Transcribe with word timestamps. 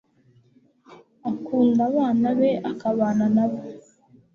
akunda 1.29 1.81
abana 1.89 2.27
be 2.39 2.51
akabana 2.71 3.25
nabo 3.35 3.59